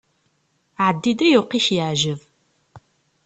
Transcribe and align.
Ɛeddi-d 0.85 1.19
ayweq 1.27 1.51
i 1.55 1.57
ak-iɛǧeb. 1.61 2.19